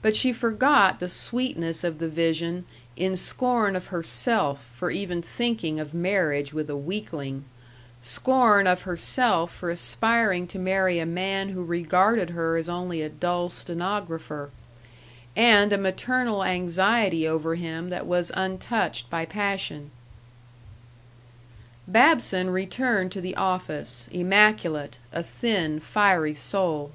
But 0.00 0.16
she 0.16 0.32
forgot 0.32 0.98
the 0.98 1.10
sweetness 1.10 1.84
of 1.84 1.98
the 1.98 2.08
vision 2.08 2.64
in 2.96 3.16
scorn 3.18 3.76
of 3.76 3.88
herself 3.88 4.66
for 4.72 4.90
even 4.90 5.20
thinking 5.20 5.78
of 5.78 5.92
marriage 5.92 6.54
with 6.54 6.70
a 6.70 6.76
weakling; 6.78 7.44
scorn 8.00 8.66
of 8.66 8.84
herself 8.84 9.52
for 9.52 9.68
aspiring 9.68 10.46
to 10.46 10.58
marry 10.58 10.98
a 10.98 11.04
man 11.04 11.50
who 11.50 11.62
regarded 11.62 12.30
her 12.30 12.56
as 12.56 12.66
only 12.66 13.02
a 13.02 13.10
dull 13.10 13.50
stenographer; 13.50 14.48
and 15.36 15.70
a 15.70 15.76
maternal 15.76 16.42
anxiety 16.44 17.28
over 17.28 17.54
him 17.54 17.90
that 17.90 18.06
was 18.06 18.32
untouched 18.34 19.10
by 19.10 19.26
passion. 19.26 19.90
Babson 21.86 22.48
returned 22.48 23.12
to 23.12 23.20
the 23.20 23.36
office, 23.36 24.08
immaculate, 24.12 24.96
a 25.12 25.22
thin, 25.22 25.78
fiery 25.78 26.34
soul. 26.34 26.92